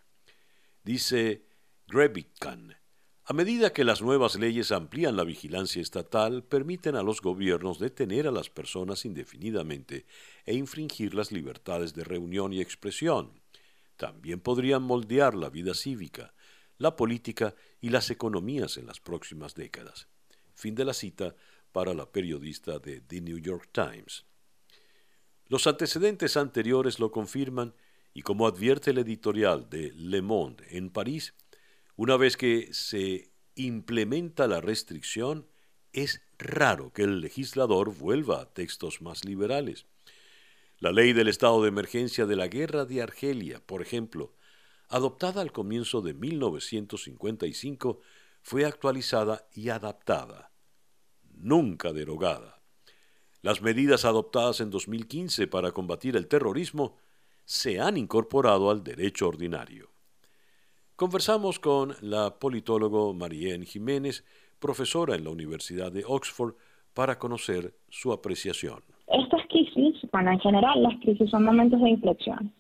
Dice 0.85 1.47
Grebican, 1.87 2.77
a 3.25 3.33
medida 3.33 3.73
que 3.73 3.85
las 3.85 4.03
nuevas 4.03 4.37
leyes 4.37 4.73
amplían 4.73 5.17
la 5.17 5.25
vigilancia 5.25 5.81
estatal, 5.81 6.43
permiten 6.43 6.97
a 6.97 7.03
los 7.03 7.21
gobiernos 7.21 7.79
detener 7.79 8.27
a 8.27 8.33
las 8.33 8.51
personas 8.51 9.05
indefinidamente 9.05 10.05
e 10.47 10.55
infringir 10.55 11.15
las 11.15 11.31
libertades 11.31 11.95
de 11.95 12.03
reunión 12.03 12.53
y 12.53 12.61
expresión. 12.61 13.41
También 13.97 14.41
podrían 14.41 14.83
moldear 14.83 15.35
la 15.37 15.49
vida 15.49 15.75
cívica, 15.75 16.35
la 16.81 16.97
política 16.97 17.55
y 17.83 17.91
las 17.91 18.11
economías 18.11 18.79
en 18.79 18.87
las 18.87 19.01
próximas 19.01 19.55
décadas. 19.55 20.09
Fin 20.55 20.75
de 20.75 20.87
la 20.87 20.95
cita 20.95 21.37
para 21.73 21.93
la 21.93 22.11
periodista 22.11 22.79
de 22.79 23.03
The 23.03 23.21
New 23.21 23.39
York 23.39 23.69
Times. 23.71 24.25
Los 25.47 25.67
antecedentes 25.67 26.39
anteriores 26.39 26.99
lo 26.99 27.13
confirman 27.13 27.75
y 28.15 28.23
como 28.23 28.47
advierte 28.47 28.93
el 28.93 28.99
editorial 28.99 29.69
de 29.69 29.93
Le 29.93 30.23
Monde 30.23 30.65
en 30.71 30.89
París, 30.89 31.35
una 31.97 32.17
vez 32.17 32.39
que 32.39 32.73
se 32.73 33.31
implementa 33.57 34.49
la 34.49 34.63
restricción, 34.63 35.47
es 35.93 36.23
raro 36.39 36.95
que 36.95 37.03
el 37.03 37.21
legislador 37.21 37.95
vuelva 37.95 38.41
a 38.41 38.55
textos 38.55 39.03
más 39.03 39.27
liberales. 39.27 39.85
La 40.79 40.93
ley 40.93 41.13
del 41.13 41.29
estado 41.29 41.61
de 41.61 41.69
emergencia 41.69 42.25
de 42.25 42.37
la 42.37 42.49
guerra 42.49 42.87
de 42.87 43.03
Argelia, 43.03 43.61
por 43.61 43.83
ejemplo, 43.83 44.33
adoptada 44.91 45.41
al 45.41 45.53
comienzo 45.53 46.03
de 46.03 46.15
1955, 46.15 48.01
fue 48.43 48.65
actualizada 48.65 49.47
y 49.55 49.69
adaptada, 49.69 50.51
nunca 51.37 51.93
derogada. 51.93 52.61
Las 53.43 53.63
medidas 53.63 54.05
adoptadas 54.05 54.61
en 54.61 54.71
2015 54.71 55.47
para 55.47 55.73
combatir 55.73 56.17
el 56.17 56.29
terrorismo 56.29 56.97
se 57.45 57.81
han 57.81 57.97
incorporado 57.97 58.71
al 58.71 58.85
derecho 58.85 59.29
ordinario. 59.29 59.91
Conversamos 60.97 61.59
con 61.59 61.95
la 62.03 62.39
politólogo 62.39 63.15
Marianne 63.15 63.65
Jiménez, 63.65 64.25
profesora 64.59 65.15
en 65.15 65.25
la 65.25 65.31
Universidad 65.31 65.91
de 65.91 66.05
Oxford, 66.07 66.55
para 66.93 67.19
conocer 67.19 67.75
su 67.89 68.13
apreciación. 68.13 68.83
Estas 69.07 69.47
crisis, 69.49 69.97
bueno, 70.13 70.33
en 70.33 70.41
general 70.41 70.83
las 70.83 71.01
crisis 71.01 71.31
son 71.31 71.45
momentos 71.45 71.81
de 71.81 71.91
inflexión. 71.91 72.53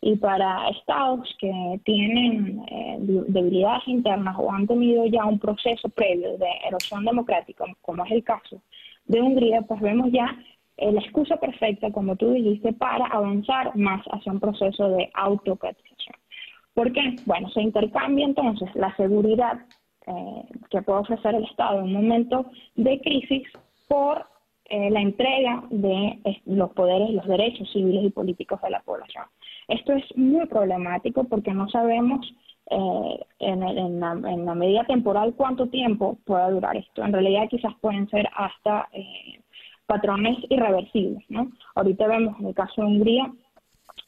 Y 0.00 0.16
para 0.16 0.68
estados 0.68 1.34
que 1.40 1.80
tienen 1.84 2.62
eh, 2.70 2.96
debilidades 3.00 3.88
internas 3.88 4.36
o 4.38 4.52
han 4.52 4.66
tenido 4.66 5.06
ya 5.06 5.24
un 5.24 5.38
proceso 5.38 5.88
previo 5.88 6.36
de 6.36 6.46
erosión 6.68 7.04
democrática, 7.04 7.64
como 7.80 8.04
es 8.04 8.12
el 8.12 8.22
caso 8.22 8.60
de 9.06 9.20
Hungría, 9.20 9.62
pues 9.62 9.80
vemos 9.80 10.10
ya 10.12 10.36
eh, 10.76 10.92
la 10.92 11.00
excusa 11.00 11.36
perfecta, 11.36 11.90
como 11.90 12.14
tú 12.16 12.32
dijiste, 12.32 12.72
para 12.74 13.06
avanzar 13.06 13.74
más 13.76 14.04
hacia 14.12 14.32
un 14.32 14.40
proceso 14.40 14.90
de 14.90 15.10
autocratización. 15.14 16.16
¿Por 16.74 16.92
qué? 16.92 17.16
Bueno, 17.24 17.48
se 17.50 17.62
intercambia 17.62 18.26
entonces 18.26 18.68
la 18.74 18.94
seguridad 18.96 19.60
eh, 20.06 20.42
que 20.70 20.82
puede 20.82 21.00
ofrecer 21.00 21.34
el 21.34 21.44
Estado 21.44 21.78
en 21.78 21.84
un 21.84 21.92
momento 21.94 22.50
de 22.74 23.00
crisis 23.00 23.48
por 23.88 24.26
la 24.68 25.00
entrega 25.00 25.62
de 25.70 26.18
los 26.44 26.72
poderes, 26.72 27.10
los 27.10 27.24
derechos 27.28 27.70
civiles 27.72 28.02
y 28.02 28.10
políticos 28.10 28.60
de 28.62 28.70
la 28.70 28.80
población. 28.80 29.24
Esto 29.68 29.92
es 29.92 30.04
muy 30.16 30.46
problemático 30.46 31.24
porque 31.24 31.52
no 31.52 31.68
sabemos 31.68 32.26
en, 32.68 34.00
la, 34.00 34.54
medida 34.54 34.84
temporal 34.84 35.34
cuánto 35.36 35.68
tiempo 35.68 36.18
pueda 36.24 36.50
durar 36.50 36.76
esto. 36.76 37.04
En 37.04 37.12
realidad 37.12 37.48
quizás 37.48 37.72
pueden 37.80 38.08
ser 38.08 38.28
hasta 38.36 38.88
patrones 39.86 40.38
irreversibles. 40.48 41.24
¿no? 41.28 41.50
Ahorita 41.74 42.06
vemos 42.06 42.38
en 42.40 42.46
el 42.46 42.54
caso 42.54 42.82
de 42.82 42.86
Hungría 42.88 43.32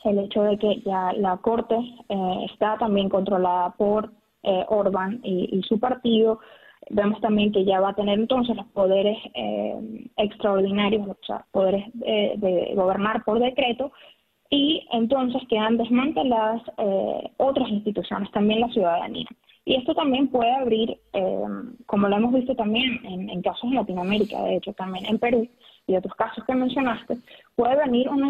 el 0.05 0.19
hecho 0.19 0.43
de 0.43 0.59
que 0.59 0.81
ya 0.83 1.13
la 1.15 1.37
Corte 1.39 1.77
eh, 2.09 2.47
está 2.53 2.77
también 2.79 3.09
controlada 3.09 3.71
por 3.71 4.13
eh, 4.43 4.65
Orban 4.69 5.21
y, 5.23 5.61
su 5.67 5.81
partido. 5.81 6.41
Vemos 6.91 7.21
también 7.21 7.53
que 7.53 7.65
ya 7.65 7.81
va 7.81 7.91
a 7.91 7.95
tener 7.95 8.19
entonces 8.19 8.57
los 8.57 8.67
poderes 8.67 9.19
eh, 9.35 10.09
extraordinarios, 10.17 11.07
o 11.09 11.17
sea, 11.27 11.45
poderes 11.51 11.85
de, 11.95 12.73
gobernar 12.75 13.25
por 13.25 13.41
decreto, 13.41 13.93
y 14.51 14.87
entonces 14.93 15.43
quedan 15.49 15.77
desmanteladas 15.77 16.63
otras 17.37 17.69
instituciones, 17.69 18.31
también 18.31 18.61
la 18.61 18.69
ciudadanía. 18.69 19.27
Y 19.65 19.75
esto 19.75 19.95
también 19.95 20.29
puede 20.29 20.51
abrir, 20.51 20.99
como 21.85 22.09
lo 22.09 22.17
hemos 22.17 22.33
visto 22.33 22.55
también 22.57 23.05
en, 23.05 23.43
casos 23.43 23.65
en 23.65 23.75
Latinoamérica, 23.75 24.43
de 24.45 24.57
hecho 24.57 24.73
también 24.73 25.05
en 25.05 25.19
Perú, 25.19 25.47
y 25.89 25.97
otros 25.97 26.15
casos 26.15 26.45
que 26.45 26.55
mencionaste, 26.55 27.17
puede 27.57 27.77
venir 27.77 28.09
un, 28.09 28.23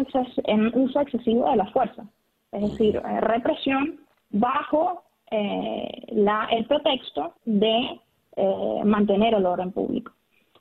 uso 0.73 1.01
excesivo 1.01 1.49
de 1.49 1.57
la 1.57 1.67
fuerza, 1.67 2.03
es 2.51 2.61
decir, 2.61 2.95
eh, 2.95 3.21
represión 3.21 3.99
bajo 4.31 5.03
eh, 5.29 6.05
la, 6.09 6.47
el 6.51 6.65
pretexto 6.65 7.35
de 7.45 7.99
eh, 8.37 8.81
mantener 8.85 9.33
el 9.33 9.45
orden 9.45 9.71
público. 9.71 10.13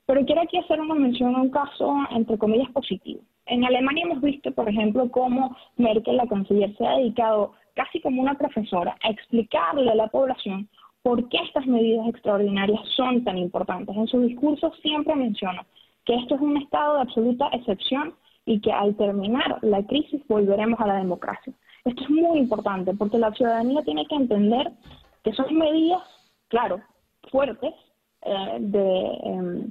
Pero 0.06 0.24
quiero 0.26 0.42
aquí 0.42 0.58
hacer 0.58 0.80
una 0.80 0.94
mención 0.94 1.36
a 1.36 1.42
un 1.42 1.50
caso, 1.50 1.94
entre 2.10 2.36
comillas, 2.36 2.70
positivo. 2.72 3.20
En 3.48 3.64
Alemania 3.64 4.04
hemos 4.04 4.20
visto, 4.20 4.52
por 4.52 4.68
ejemplo, 4.68 5.10
cómo 5.10 5.56
Merkel, 5.76 6.18
la 6.18 6.26
canciller, 6.26 6.76
se 6.76 6.86
ha 6.86 6.98
dedicado 6.98 7.52
casi 7.74 8.00
como 8.00 8.20
una 8.20 8.34
profesora 8.34 8.96
a 9.02 9.10
explicarle 9.10 9.90
a 9.90 9.94
la 9.94 10.08
población 10.08 10.68
por 11.02 11.28
qué 11.28 11.38
estas 11.38 11.66
medidas 11.66 12.08
extraordinarias 12.08 12.80
son 12.96 13.24
tan 13.24 13.38
importantes. 13.38 13.96
En 13.96 14.06
su 14.06 14.20
discurso 14.20 14.72
siempre 14.82 15.14
menciona 15.14 15.64
que 16.04 16.14
esto 16.14 16.34
es 16.34 16.40
un 16.40 16.58
estado 16.58 16.94
de 16.94 17.00
absoluta 17.02 17.48
excepción 17.52 18.14
y 18.44 18.60
que 18.60 18.72
al 18.72 18.96
terminar 18.96 19.58
la 19.62 19.82
crisis 19.84 20.20
volveremos 20.28 20.78
a 20.80 20.86
la 20.86 20.96
democracia. 20.96 21.52
Esto 21.84 22.02
es 22.02 22.10
muy 22.10 22.38
importante 22.38 22.92
porque 22.94 23.18
la 23.18 23.32
ciudadanía 23.32 23.82
tiene 23.82 24.06
que 24.06 24.16
entender 24.16 24.72
que 25.24 25.32
son 25.32 25.56
medidas, 25.56 26.02
claro, 26.48 26.80
fuertes 27.30 27.74
eh, 28.22 28.56
de 28.60 29.18
em, 29.22 29.70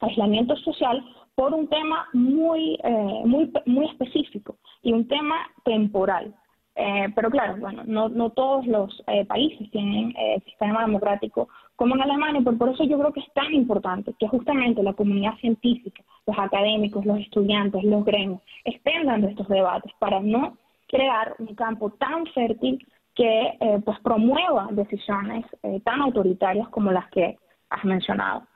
aislamiento 0.00 0.56
social 0.56 1.04
por 1.34 1.54
un 1.54 1.68
tema 1.68 2.08
muy, 2.12 2.78
eh, 2.82 3.22
muy, 3.24 3.52
muy 3.66 3.86
específico 3.86 4.56
y 4.82 4.92
un 4.92 5.08
tema 5.08 5.36
temporal. 5.64 6.34
Eh, 6.74 7.08
pero 7.14 7.30
claro, 7.30 7.56
bueno, 7.58 7.82
no, 7.84 8.08
no 8.08 8.30
todos 8.30 8.66
los 8.66 9.02
eh, 9.06 9.26
países 9.26 9.70
tienen 9.70 10.14
eh, 10.16 10.40
sistema 10.46 10.80
democrático 10.80 11.48
como 11.76 11.94
en 11.94 12.02
Alemania, 12.02 12.40
pero 12.42 12.56
por 12.56 12.70
eso 12.70 12.84
yo 12.84 12.98
creo 12.98 13.12
que 13.12 13.20
es 13.20 13.32
tan 13.34 13.52
importante 13.52 14.14
que 14.18 14.28
justamente 14.28 14.82
la 14.82 14.94
comunidad 14.94 15.36
científica, 15.38 16.02
los 16.26 16.38
académicos, 16.38 17.04
los 17.04 17.18
estudiantes, 17.18 17.84
los 17.84 18.04
gremios, 18.04 18.40
estén 18.64 19.04
dando 19.04 19.28
estos 19.28 19.48
debates 19.48 19.92
para 19.98 20.20
no 20.20 20.56
crear 20.88 21.34
un 21.38 21.54
campo 21.54 21.90
tan 21.90 22.24
fértil 22.26 22.86
que 23.14 23.58
eh, 23.60 23.80
pues 23.84 23.98
promueva 24.00 24.68
decisiones 24.70 25.44
tan 25.84 26.00
autoritarias 26.00 26.68
como 26.70 26.90
las 26.90 27.10
que 27.10 27.36
has 27.68 27.84
mencionado. 27.84 28.46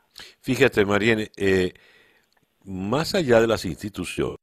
Fíjate, 0.40 0.86
Mariene, 0.86 1.28
más 2.66 3.14
allá 3.14 3.40
de 3.40 3.46
las 3.46 3.64
instituciones, 3.64 4.38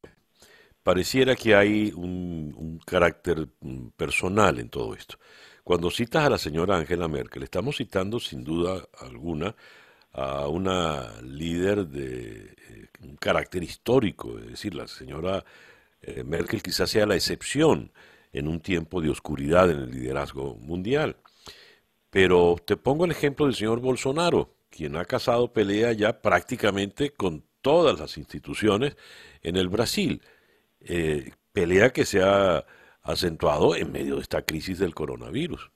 pareciera 0.82 1.36
que 1.36 1.56
hay 1.56 1.92
un, 1.96 2.80
carácter 2.86 3.48
mm, 3.62 3.90
personal 3.96 4.60
en 4.60 4.70
todo 4.70 4.94
esto. 4.94 5.18
Cuando 5.64 5.90
citas 5.90 6.26
a 6.26 6.30
la 6.30 6.38
señora 6.38 6.78
Angela 6.78 7.08
Merkel, 7.08 7.44
estamos 7.44 7.78
citando 7.78 8.20
sin 8.20 8.44
duda 8.44 8.84
alguna 9.00 9.56
a 10.12 10.48
una 10.48 11.22
líder 11.22 11.88
de 11.88 12.56
eh, 12.70 12.88
un 13.02 13.16
carácter 13.16 13.64
histórico, 13.64 14.38
es 14.38 14.48
decir, 14.48 14.76
la 14.76 14.88
señora 14.88 15.44
eh, 16.02 16.24
Merkel 16.24 16.62
quizás 16.62 16.90
sea 16.90 17.06
la 17.06 17.16
excepción 17.16 17.92
en 18.32 18.48
un 18.48 18.60
tiempo 18.60 19.02
de 19.02 19.10
oscuridad 19.10 19.72
en 19.72 19.80
el 19.80 19.92
liderazgo 19.92 20.56
mundial. 20.56 21.18
Pero 22.10 22.58
te 22.64 22.78
pongo 22.78 23.06
el 23.06 23.12
ejemplo 23.12 23.46
del 23.46 23.56
señor 23.56 23.80
Bolsonaro, 23.80 24.54
quien 24.70 24.96
ha 24.98 25.06
casado 25.06 25.52
pelea 25.52 25.94
ya 25.94 26.22
prácticamente 26.22 27.12
con 27.12 27.44
todas 27.64 28.00
las 28.00 28.20
instituciones 28.20 28.96
en 29.42 29.56
el 29.56 29.70
Brasil. 29.70 30.22
Eh, 30.82 31.32
pelea 31.52 31.90
que 31.90 32.06
se 32.06 32.22
ha 32.22 32.64
acentuado 33.02 33.76
en 33.76 33.92
medio 33.92 34.16
de 34.16 34.22
esta 34.22 34.44
crisis 34.44 34.78
del 34.78 34.94
coronavirus. 34.94 35.72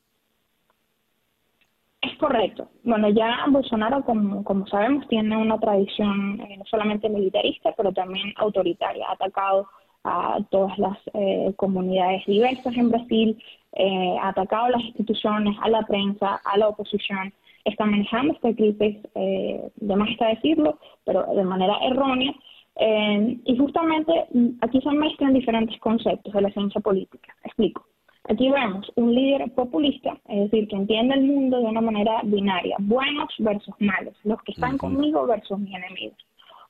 Es 2.02 2.16
correcto. 2.20 2.70
Bueno, 2.84 3.10
ya 3.10 3.46
Bolsonaro, 3.50 4.04
como, 4.04 4.44
como 4.44 4.68
sabemos, 4.68 5.08
tiene 5.08 5.36
una 5.36 5.60
tradición 5.60 6.40
eh, 6.42 6.58
no 6.58 6.66
solamente 6.66 7.10
militarista, 7.10 7.74
pero 7.76 7.92
también 7.92 8.34
autoritaria. 8.38 9.08
Ha 9.08 9.14
atacado 9.14 9.68
a 10.04 10.40
todas 10.50 10.78
las 10.78 10.98
eh, 11.14 11.54
comunidades 11.56 12.26
diversas 12.26 12.76
en 12.78 12.90
Brasil, 12.90 13.44
eh, 13.74 14.16
ha 14.22 14.30
atacado 14.30 14.66
a 14.66 14.70
las 14.72 14.84
instituciones, 14.84 15.58
a 15.62 15.70
la 15.70 15.82
prensa, 15.82 16.40
a 16.46 16.58
la 16.58 16.70
oposición, 16.70 17.34
está 17.70 17.86
manejando 17.86 18.34
esta 18.34 18.54
crisis, 18.54 18.98
eh, 19.16 19.70
de 19.76 19.96
más 19.96 20.10
está 20.10 20.28
decirlo, 20.28 20.80
pero 21.06 21.26
de 21.34 21.44
manera 21.44 21.78
errónea, 21.84 22.34
y 22.80 23.58
justamente 23.58 24.14
mm, 24.34 24.50
aquí 24.62 24.80
se 24.82 24.92
mezclan 24.92 25.34
diferentes 25.34 25.80
conceptos 25.80 26.32
de 26.32 26.42
la 26.42 26.52
ciencia 26.52 26.80
política. 26.80 27.34
Explico. 27.44 27.84
Aquí 28.30 28.50
vemos 28.50 28.92
un 28.96 29.16
líder 29.16 29.50
populista, 29.52 30.18
es 30.28 30.52
decir, 30.52 30.68
que 30.68 30.76
entiende 30.76 31.16
el 31.16 31.24
mundo 31.24 31.60
de 31.60 31.66
una 31.66 31.80
manera 31.80 32.20
binaria, 32.24 32.76
buenos 32.80 33.34
versus 33.40 33.74
malos, 33.80 34.16
los 34.26 34.42
que 34.44 34.52
están 34.52 34.78
conmigo 34.78 35.26
versus 35.26 35.58
mis 35.58 35.74
enemigos. 35.74 36.18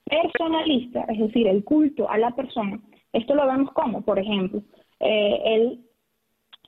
Personalista, 0.06 1.02
es 1.10 1.18
decir, 1.18 1.48
el 1.48 1.64
culto 1.64 2.08
a 2.10 2.18
la 2.20 2.30
persona, 2.32 2.80
esto 3.12 3.34
lo 3.34 3.48
vemos 3.48 3.72
como, 3.74 4.02
por 4.02 4.20
ejemplo, 4.20 4.62
eh, 5.00 5.42
él 5.46 5.80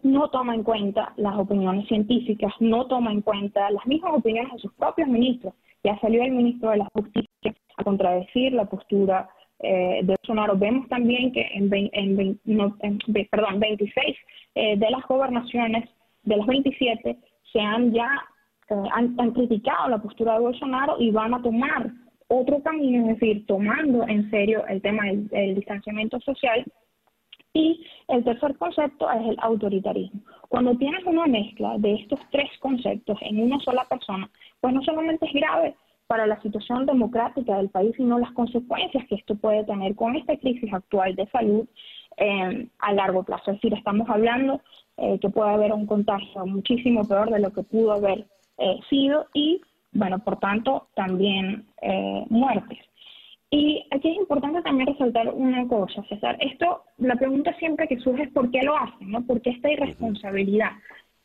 no 0.02 0.30
toma 0.30 0.56
en 0.56 0.64
cuenta 0.64 1.14
las 1.18 1.38
opiniones 1.38 1.88
científicas, 1.88 2.54
no 2.60 2.88
toma 2.88 3.12
en 3.12 3.22
cuenta 3.22 3.70
las 3.72 3.86
mismas 3.86 4.14
opiniones 4.14 4.54
de 4.54 4.60
sus 4.60 4.74
propios 4.74 5.08
ministros. 5.08 5.54
Ya 5.84 5.98
salió 6.00 6.24
el 6.24 6.32
ministro 6.32 6.72
de 6.72 6.78
la 6.78 6.88
Justicia 6.94 7.56
a 7.78 7.84
contradecir 7.84 8.54
la 8.54 8.66
postura 8.66 9.30
eh, 9.60 10.00
de 10.04 10.16
Bolsonaro. 10.16 10.58
Vemos 10.58 10.88
también 10.88 11.32
que 11.32 11.46
en, 11.54 11.70
perdón, 13.30 13.60
26 13.60 14.18
eh, 14.56 14.78
de 14.78 14.90
las 14.90 15.06
gobernaciones, 15.08 15.90
de 16.24 16.38
las 16.38 16.48
27, 16.48 17.18
se 17.52 17.60
han 17.60 17.92
ya 17.92 18.10
eh, 18.70 18.76
han, 18.94 19.32
criticado 19.32 19.90
la 19.90 19.98
postura 19.98 20.34
de 20.34 20.40
Bolsonaro 20.40 20.96
y 21.00 21.12
van 21.12 21.34
a 21.34 21.42
tomar 21.42 21.92
otro 22.28 22.62
camino, 22.62 23.10
es 23.10 23.20
decir, 23.20 23.46
tomando 23.48 24.08
en 24.08 24.30
serio 24.30 24.66
el 24.68 24.82
tema 24.82 25.06
del, 25.06 25.56
distanciamiento 25.56 26.20
social. 26.20 26.64
Y 27.54 27.86
el 28.08 28.24
tercer 28.24 28.58
concepto 28.58 29.10
es 29.12 29.28
el 29.28 29.38
autoritarismo. 29.42 30.22
Cuando 30.48 30.76
tienes 30.78 31.04
una 31.06 31.26
mezcla 31.26 31.78
de 31.78 31.96
estos 31.96 32.20
tres 32.32 32.50
conceptos 32.60 33.18
en 33.22 33.42
una 33.42 33.60
sola 33.60 33.86
persona, 33.86 34.30
pues 34.62 34.74
no 34.74 34.82
solamente 34.84 35.26
es 35.26 35.34
grave, 35.34 35.76
para 36.10 36.26
la 36.26 36.42
situación 36.42 36.88
democrática 36.88 37.58
del 37.58 37.70
país, 37.70 37.94
sino 37.96 38.18
las 38.18 38.32
consecuencias 38.32 39.06
que 39.08 39.14
esto 39.14 39.36
puede 39.36 39.64
tener 39.64 39.94
con 39.94 40.16
esta 40.16 40.36
crisis 40.38 40.74
actual 40.74 41.16
de 41.16 41.28
salud 41.28 41.68
eh, 42.18 42.68
a 42.80 42.94
largo 42.94 43.22
plazo. 43.22 43.52
Es 43.52 43.58
decir, 43.58 43.76
estamos 43.78 44.10
hablando 44.10 44.60
eh, 44.98 45.20
que 45.20 45.30
puede 45.30 45.52
haber 45.52 45.72
un 45.72 45.86
contagio 45.86 46.48
muchísimo 46.48 47.08
peor 47.08 47.30
de 47.30 47.40
lo 47.40 47.54
que 47.54 47.62
pudo 47.62 47.92
haber 47.92 48.26
eh, 48.58 48.80
sido 48.90 49.28
y, 49.36 49.62
bueno, 49.92 50.18
por 50.18 50.40
tanto, 50.40 50.88
también 50.96 51.68
muertes. 52.30 52.80
Y 53.52 53.86
aquí 53.92 54.10
es 54.10 54.18
importante 54.18 54.62
también 54.62 54.88
resaltar 54.88 55.34
una 55.34 55.68
cosa, 55.68 56.04
César. 56.04 56.38
Esto, 56.40 56.84
la 56.98 57.16
pregunta 57.16 57.54
siempre 57.58 57.88
que 57.88 58.00
surge 58.00 58.24
es 58.24 58.32
por 58.32 58.52
qué 58.52 58.62
lo 58.62 58.78
hacen, 58.78 59.12
¿no? 59.12 59.26
¿Por 59.26 59.42
qué 59.42 59.52
esta 59.52 59.72
irresponsabilidad? 59.72 60.72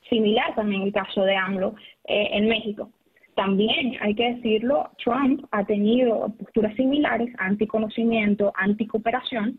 Similar 0.09 0.55
también 0.55 0.83
el 0.83 0.93
caso 0.93 1.23
de 1.23 1.37
AMLO 1.37 1.75
en 2.05 2.49
México. 2.49 2.91
También, 3.35 3.97
hay 4.01 4.15
que 4.15 4.35
decirlo, 4.35 4.91
Trump 5.03 5.45
ha 5.51 5.65
tenido 5.65 6.33
posturas 6.39 6.75
similares, 6.77 7.35
anticonocimiento, 7.39 8.53
anticooperación. 8.55 9.59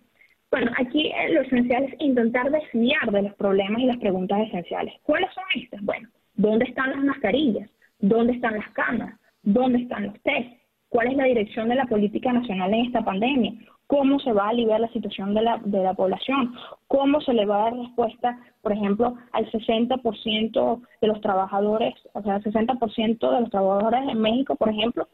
Bueno, 0.49 0.71
aquí 0.77 1.07
eh, 1.07 1.33
lo 1.33 1.41
esencial 1.41 1.83
es 1.83 1.95
intentar 1.99 2.49
desviar 2.49 3.11
de 3.11 3.23
los 3.23 3.33
problemas 3.35 3.81
y 3.81 3.85
las 3.85 3.97
preguntas 3.97 4.47
esenciales. 4.47 4.93
¿Cuáles 5.03 5.29
son 5.33 5.43
estas? 5.55 5.81
Bueno, 5.81 6.07
¿dónde 6.35 6.65
están 6.65 6.91
las 6.91 7.03
mascarillas? 7.03 7.69
¿Dónde 7.99 8.33
están 8.33 8.55
las 8.55 8.69
camas? 8.69 9.19
¿Dónde 9.43 9.79
están 9.79 10.07
los 10.07 10.21
test? 10.21 10.53
¿Cuál 10.95 11.07
es 11.07 11.17
la 11.17 11.25
dirección 11.25 11.67
de 11.67 11.75
la 11.75 11.87
política 11.87 12.31
nacional 12.31 12.73
en 12.73 12.85
esta 12.85 13.03
pandemia? 13.03 13.51
cómo 13.87 14.17
se 14.19 14.31
va 14.31 14.45
a 14.45 14.49
aliviar 14.49 14.79
la 14.79 14.87
situación 14.87 15.35
de 15.35 15.43
la, 15.43 15.59
de 15.63 15.83
la 15.83 15.93
población, 15.93 16.55
cómo 16.87 17.21
se 17.21 17.33
le 17.33 17.45
va 17.45 17.57
a 17.57 17.63
dar 17.65 17.77
respuesta, 17.77 18.39
por 18.63 18.71
ejemplo, 18.71 19.15
al 19.31 19.45
60% 19.51 20.81
de 21.01 21.07
los 21.07 21.21
trabajadores, 21.21 21.93
o 22.13 22.21
sea, 22.23 22.37
el 22.37 22.43
60% 22.43 23.31
de 23.31 23.41
los 23.41 23.49
trabajadores 23.51 24.09
en 24.09 24.19
México, 24.19 24.55
por 24.55 24.69
ejemplo, 24.69 25.07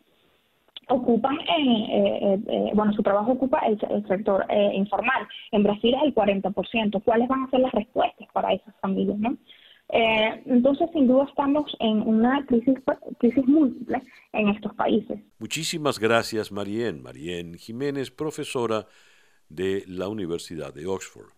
ocupan, 0.88 1.38
eh, 1.39 1.86
eh, 1.89 2.39
eh, 2.47 2.71
bueno, 2.73 2.93
su 2.93 3.03
trabajo 3.03 3.34
ocupa 3.34 3.60
el, 3.67 3.77
sector 4.08 4.45
informal. 4.73 5.27
En 5.51 5.63
Brasil 5.63 5.93
es 5.95 6.03
el 6.03 6.15
40%. 6.15 7.03
¿Cuáles 7.03 7.27
van 7.27 7.43
a 7.43 7.49
ser 7.49 7.60
las 7.60 7.71
respuestas 7.71 8.27
para 8.32 8.53
esas 8.53 8.73
familias, 8.79 9.17
no? 9.17 9.36
Eh, 9.93 10.43
entonces, 10.45 10.89
sin 10.93 11.08
duda, 11.08 11.25
estamos 11.25 11.75
en 11.80 12.01
una 12.01 12.45
crisis, 12.45 12.75
crisis 13.19 13.45
múltiple 13.45 14.01
en 14.32 14.49
estos 14.49 14.73
países. 14.75 15.19
Muchísimas 15.38 15.99
gracias, 15.99 16.51
Marien. 16.51 17.01
Marien 17.01 17.56
Jiménez, 17.56 18.10
profesora 18.10 18.88
de 19.49 19.84
la 19.88 20.08
Universidad 20.08 20.73
de 20.73 20.88
Oxford. 20.88 21.34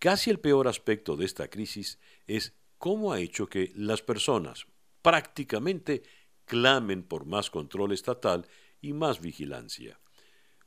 Casi 0.00 0.30
el 0.30 0.40
peor 0.40 0.66
aspecto 0.66 1.16
de 1.16 1.26
esta 1.26 1.48
crisis 1.48 2.00
es 2.26 2.58
cómo 2.78 3.12
ha 3.12 3.20
hecho 3.20 3.46
que 3.46 3.70
las 3.76 4.02
personas 4.02 4.66
prácticamente 5.02 6.02
clamen 6.46 7.04
por 7.04 7.24
más 7.24 7.50
control 7.50 7.92
estatal 7.92 8.46
y 8.80 8.94
más 8.94 9.20
vigilancia. 9.20 10.00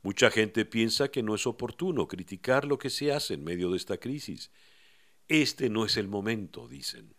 Mucha 0.02 0.30
gente 0.30 0.64
piensa 0.64 1.08
que 1.08 1.22
no 1.22 1.34
es 1.34 1.46
oportuno 1.46 2.08
criticar 2.08 2.64
lo 2.64 2.78
que 2.78 2.88
se 2.88 3.12
hace 3.12 3.34
en 3.34 3.44
medio 3.44 3.70
de 3.70 3.76
esta 3.76 3.98
crisis 3.98 4.50
este 5.28 5.70
no 5.70 5.84
es 5.84 5.96
el 5.96 6.08
momento, 6.08 6.68
dicen. 6.68 7.14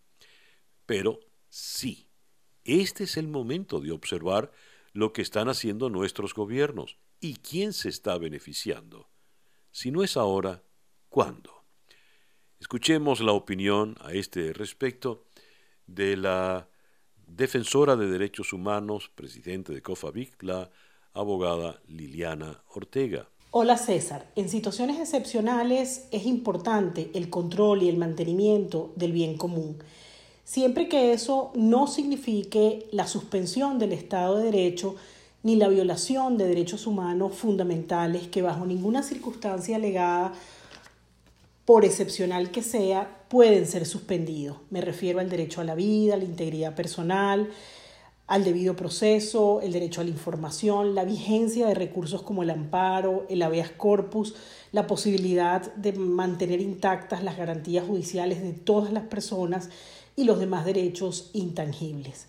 Pero 0.86 1.20
sí, 1.50 2.08
este 2.64 3.06
es 3.06 3.18
el 3.18 3.28
momento 3.28 3.80
de 3.80 3.92
observar 3.92 4.52
lo 4.94 5.14
que 5.14 5.22
están 5.22 5.50
haciendo 5.50 5.90
nuestros 5.90 6.34
gobiernos 6.34 6.98
y 7.20 7.36
quién 7.36 7.74
se 7.74 7.90
está 7.90 8.18
beneficiando. 8.18 9.10
Si 9.72 9.92
no 9.92 10.04
es 10.04 10.18
ahora, 10.18 10.64
¿cuándo? 11.10 11.66
Escuchemos 12.60 13.20
la 13.20 13.34
opinión 13.34 13.98
a 14.00 14.14
este 14.14 14.54
respecto 14.54 15.28
de 15.88 16.18
la 16.18 16.70
defensora 17.28 17.96
de 17.96 18.08
derechos 18.08 18.54
humanos, 18.54 19.10
presidente 19.14 19.74
de 19.74 19.82
COFAVIC, 19.82 20.42
la 20.44 20.72
abogada 21.14 21.82
Liliana 21.88 22.64
Ortega. 22.70 23.30
Hola 23.58 23.78
César, 23.78 24.26
en 24.36 24.50
situaciones 24.50 25.00
excepcionales 25.00 26.08
es 26.12 26.26
importante 26.26 27.10
el 27.14 27.30
control 27.30 27.84
y 27.84 27.88
el 27.88 27.96
mantenimiento 27.96 28.92
del 28.98 29.14
bien 29.14 29.38
común, 29.38 29.78
siempre 30.44 30.90
que 30.90 31.14
eso 31.14 31.54
no 31.56 31.88
signifique 31.88 32.86
la 32.92 33.08
suspensión 33.08 33.80
del 33.80 33.94
Estado 33.94 34.36
de 34.36 34.52
Derecho 34.52 34.98
ni 35.42 35.56
la 35.56 35.70
violación 35.70 36.38
de 36.38 36.48
derechos 36.48 36.86
humanos 36.86 37.34
fundamentales 37.34 38.28
que 38.28 38.42
bajo 38.42 38.66
ninguna 38.66 39.04
circunstancia 39.04 39.78
alegada, 39.78 40.34
por 41.64 41.86
excepcional 41.86 42.52
que 42.52 42.62
sea, 42.62 43.24
pueden 43.30 43.68
ser 43.68 43.86
suspendidos. 43.86 44.58
Me 44.70 44.82
refiero 44.82 45.22
al 45.22 45.30
derecho 45.30 45.62
a 45.62 45.64
la 45.64 45.76
vida, 45.76 46.16
a 46.16 46.18
la 46.18 46.26
integridad 46.26 46.76
personal, 46.76 47.50
al 48.28 48.44
debido 48.44 48.76
proceso, 48.76 49.62
el 49.62 49.72
derecho 49.72 50.02
a 50.02 50.04
la 50.04 50.10
información, 50.10 50.96
la 50.96 51.06
vigencia 51.06 51.68
de 51.68 51.76
recursos 51.76 52.24
como 52.24 52.42
el 52.42 52.50
amparo, 52.50 53.26
el 53.30 53.42
habeas 53.44 53.70
corpus, 53.70 54.34
la 54.72 54.88
posibilidad 54.88 55.74
de 55.76 55.94
mantener 55.94 56.60
intactas 56.60 57.24
las 57.24 57.38
garantías 57.38 57.86
judiciales 57.86 58.42
de 58.42 58.54
todas 58.54 58.92
las 58.92 59.04
personas 59.04 59.70
y 60.16 60.24
los 60.24 60.40
demás 60.40 60.66
derechos 60.66 61.30
intangibles. 61.34 62.28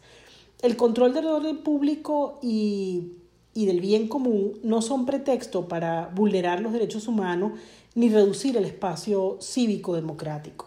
El 0.60 0.76
control 0.76 1.14
del 1.14 1.26
orden 1.26 1.58
público 1.58 2.38
y, 2.42 3.12
y 3.54 3.64
del 3.64 3.80
bien 3.80 4.06
común 4.06 4.58
no 4.62 4.82
son 4.82 5.06
pretexto 5.06 5.66
para 5.66 6.08
vulnerar 6.14 6.60
los 6.60 6.72
derechos 6.72 7.08
humanos 7.08 7.52
ni 7.94 8.10
reducir 8.10 8.56
el 8.58 8.66
espacio 8.66 9.38
cívico 9.40 9.94
democrático. 9.94 10.65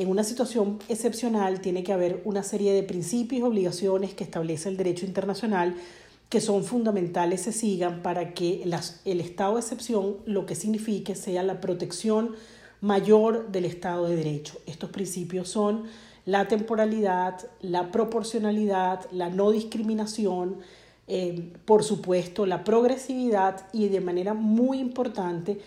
En 0.00 0.08
una 0.08 0.24
situación 0.24 0.78
excepcional 0.88 1.60
tiene 1.60 1.82
que 1.82 1.92
haber 1.92 2.22
una 2.24 2.42
serie 2.42 2.72
de 2.72 2.82
principios 2.82 3.40
y 3.40 3.42
obligaciones 3.42 4.14
que 4.14 4.24
establece 4.24 4.70
el 4.70 4.78
derecho 4.78 5.04
internacional 5.04 5.74
que 6.30 6.40
son 6.40 6.64
fundamentales 6.64 7.42
se 7.42 7.52
sigan 7.52 8.00
para 8.00 8.32
que 8.32 8.62
el 8.62 9.20
estado 9.20 9.56
de 9.56 9.60
excepción 9.60 10.16
lo 10.24 10.46
que 10.46 10.54
signifique 10.54 11.14
sea 11.14 11.42
la 11.42 11.60
protección 11.60 12.34
mayor 12.80 13.52
del 13.52 13.66
Estado 13.66 14.06
de 14.06 14.16
Derecho. 14.16 14.58
Estos 14.64 14.88
principios 14.88 15.50
son 15.50 15.82
la 16.24 16.48
temporalidad, 16.48 17.38
la 17.60 17.92
proporcionalidad, 17.92 19.04
la 19.12 19.28
no 19.28 19.50
discriminación, 19.50 20.60
eh, 21.08 21.52
por 21.66 21.84
supuesto, 21.84 22.46
la 22.46 22.64
progresividad 22.64 23.66
y 23.74 23.88
de 23.88 24.00
manera 24.00 24.32
muy 24.32 24.78
importante 24.78 25.60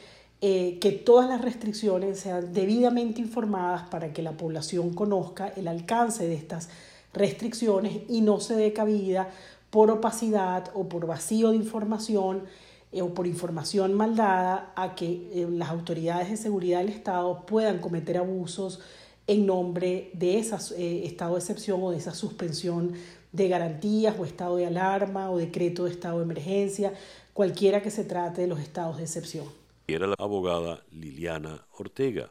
eh, 0.45 0.77
que 0.81 0.91
todas 0.91 1.29
las 1.29 1.39
restricciones 1.41 2.19
sean 2.19 2.51
debidamente 2.51 3.21
informadas 3.21 3.83
para 3.87 4.11
que 4.11 4.21
la 4.21 4.33
población 4.33 4.93
conozca 4.93 5.47
el 5.55 5.69
alcance 5.69 6.27
de 6.27 6.33
estas 6.33 6.67
restricciones 7.13 8.01
y 8.09 8.19
no 8.19 8.41
se 8.41 8.57
dé 8.57 8.73
cabida 8.73 9.29
por 9.69 9.89
opacidad 9.89 10.69
o 10.73 10.89
por 10.89 11.07
vacío 11.07 11.51
de 11.51 11.55
información 11.55 12.43
eh, 12.91 13.01
o 13.01 13.13
por 13.13 13.25
información 13.25 13.93
mal 13.93 14.17
dada 14.17 14.73
a 14.75 14.95
que 14.95 15.29
eh, 15.31 15.47
las 15.49 15.69
autoridades 15.69 16.29
de 16.29 16.35
seguridad 16.35 16.79
del 16.79 16.89
Estado 16.89 17.45
puedan 17.45 17.79
cometer 17.79 18.17
abusos 18.17 18.81
en 19.27 19.45
nombre 19.45 20.11
de 20.11 20.39
ese 20.39 20.57
estado 21.05 21.35
de 21.35 21.39
excepción 21.39 21.81
o 21.81 21.91
de 21.91 21.99
esa 21.99 22.13
suspensión 22.13 22.91
de 23.31 23.47
garantías 23.47 24.19
o 24.19 24.25
estado 24.25 24.57
de 24.57 24.65
alarma 24.65 25.31
o 25.31 25.37
decreto 25.37 25.85
de 25.85 25.91
estado 25.91 26.17
de 26.17 26.25
emergencia, 26.25 26.91
cualquiera 27.31 27.81
que 27.81 27.91
se 27.91 28.03
trate 28.03 28.41
de 28.41 28.47
los 28.47 28.59
estados 28.59 28.97
de 28.97 29.03
excepción. 29.03 29.62
Era 29.85 30.07
la 30.07 30.15
abogada 30.17 30.81
Liliana 30.91 31.65
Ortega. 31.77 32.29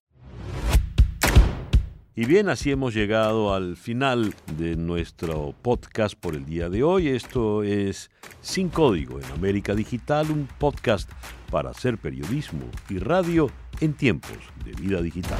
Y 2.14 2.24
bien, 2.24 2.48
así 2.48 2.70
hemos 2.70 2.94
llegado 2.94 3.54
al 3.54 3.76
final 3.76 4.34
de 4.56 4.76
nuestro 4.76 5.54
podcast 5.60 6.14
por 6.14 6.34
el 6.34 6.46
día 6.46 6.70
de 6.70 6.82
hoy. 6.82 7.08
Esto 7.08 7.62
es 7.62 8.10
Sin 8.40 8.68
Código 8.68 9.18
en 9.18 9.24
América 9.32 9.74
Digital, 9.74 10.30
un 10.30 10.48
podcast 10.58 11.10
para 11.50 11.70
hacer 11.70 11.98
periodismo 11.98 12.64
y 12.88 12.98
radio 12.98 13.50
en 13.80 13.94
tiempos 13.94 14.38
de 14.64 14.72
vida 14.72 15.02
digital. 15.02 15.38